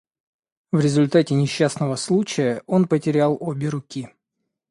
В 0.71 0.79
результате 0.79 1.35
несчастного 1.35 1.95
случая 1.95 2.63
он 2.65 2.87
потерял 2.87 3.37
обе 3.39 3.69
руки. 3.69 4.09